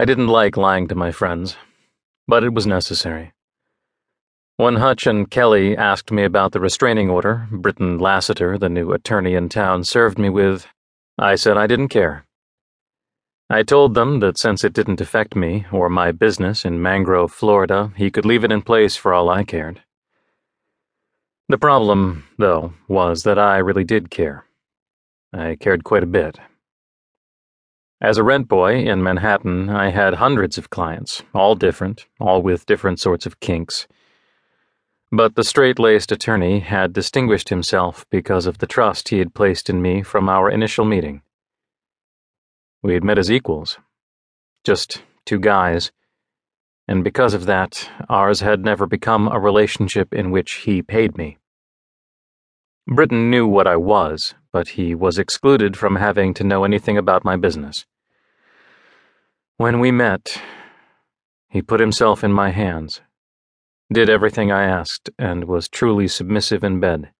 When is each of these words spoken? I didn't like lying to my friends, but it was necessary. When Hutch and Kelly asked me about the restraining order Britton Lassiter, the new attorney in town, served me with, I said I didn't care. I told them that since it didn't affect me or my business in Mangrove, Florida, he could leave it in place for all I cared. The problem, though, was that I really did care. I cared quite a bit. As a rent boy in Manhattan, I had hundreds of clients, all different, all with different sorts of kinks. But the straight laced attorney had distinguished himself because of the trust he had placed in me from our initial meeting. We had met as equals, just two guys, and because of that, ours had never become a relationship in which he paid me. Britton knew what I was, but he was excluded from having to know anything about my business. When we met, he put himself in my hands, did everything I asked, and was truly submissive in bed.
I 0.00 0.04
didn't 0.04 0.28
like 0.28 0.56
lying 0.56 0.86
to 0.88 0.94
my 0.94 1.10
friends, 1.10 1.56
but 2.28 2.44
it 2.44 2.54
was 2.54 2.68
necessary. 2.68 3.32
When 4.56 4.76
Hutch 4.76 5.08
and 5.08 5.28
Kelly 5.28 5.76
asked 5.76 6.12
me 6.12 6.22
about 6.22 6.52
the 6.52 6.60
restraining 6.60 7.10
order 7.10 7.48
Britton 7.50 7.98
Lassiter, 7.98 8.56
the 8.56 8.68
new 8.68 8.92
attorney 8.92 9.34
in 9.34 9.48
town, 9.48 9.82
served 9.82 10.16
me 10.16 10.30
with, 10.30 10.68
I 11.18 11.34
said 11.34 11.56
I 11.56 11.66
didn't 11.66 11.88
care. 11.88 12.24
I 13.50 13.64
told 13.64 13.94
them 13.94 14.20
that 14.20 14.38
since 14.38 14.62
it 14.62 14.72
didn't 14.72 15.00
affect 15.00 15.34
me 15.34 15.66
or 15.72 15.88
my 15.88 16.12
business 16.12 16.64
in 16.64 16.80
Mangrove, 16.80 17.32
Florida, 17.32 17.92
he 17.96 18.08
could 18.08 18.24
leave 18.24 18.44
it 18.44 18.52
in 18.52 18.62
place 18.62 18.94
for 18.94 19.12
all 19.12 19.28
I 19.28 19.42
cared. 19.42 19.82
The 21.48 21.58
problem, 21.58 22.28
though, 22.38 22.74
was 22.86 23.24
that 23.24 23.38
I 23.38 23.58
really 23.58 23.84
did 23.84 24.10
care. 24.10 24.44
I 25.32 25.56
cared 25.56 25.82
quite 25.82 26.04
a 26.04 26.06
bit. 26.06 26.38
As 28.00 28.16
a 28.16 28.22
rent 28.22 28.46
boy 28.46 28.76
in 28.76 29.02
Manhattan, 29.02 29.68
I 29.68 29.90
had 29.90 30.14
hundreds 30.14 30.56
of 30.56 30.70
clients, 30.70 31.24
all 31.34 31.56
different, 31.56 32.06
all 32.20 32.42
with 32.42 32.64
different 32.64 33.00
sorts 33.00 33.26
of 33.26 33.40
kinks. 33.40 33.88
But 35.10 35.34
the 35.34 35.42
straight 35.42 35.80
laced 35.80 36.12
attorney 36.12 36.60
had 36.60 36.92
distinguished 36.92 37.48
himself 37.48 38.06
because 38.08 38.46
of 38.46 38.58
the 38.58 38.68
trust 38.68 39.08
he 39.08 39.18
had 39.18 39.34
placed 39.34 39.68
in 39.68 39.82
me 39.82 40.02
from 40.02 40.28
our 40.28 40.48
initial 40.48 40.84
meeting. 40.84 41.22
We 42.82 42.94
had 42.94 43.02
met 43.02 43.18
as 43.18 43.32
equals, 43.32 43.78
just 44.62 45.02
two 45.24 45.40
guys, 45.40 45.90
and 46.86 47.02
because 47.02 47.34
of 47.34 47.46
that, 47.46 47.90
ours 48.08 48.40
had 48.40 48.64
never 48.64 48.86
become 48.86 49.26
a 49.26 49.40
relationship 49.40 50.14
in 50.14 50.30
which 50.30 50.52
he 50.66 50.82
paid 50.82 51.18
me. 51.18 51.38
Britton 52.90 53.28
knew 53.28 53.46
what 53.46 53.66
I 53.66 53.76
was, 53.76 54.34
but 54.50 54.68
he 54.68 54.94
was 54.94 55.18
excluded 55.18 55.76
from 55.76 55.96
having 55.96 56.32
to 56.32 56.42
know 56.42 56.64
anything 56.64 56.96
about 56.96 57.22
my 57.22 57.36
business. 57.36 57.84
When 59.58 59.78
we 59.78 59.90
met, 59.90 60.40
he 61.50 61.60
put 61.60 61.80
himself 61.80 62.24
in 62.24 62.32
my 62.32 62.48
hands, 62.48 63.02
did 63.92 64.08
everything 64.08 64.50
I 64.50 64.64
asked, 64.64 65.10
and 65.18 65.44
was 65.44 65.68
truly 65.68 66.08
submissive 66.08 66.64
in 66.64 66.80
bed. 66.80 67.10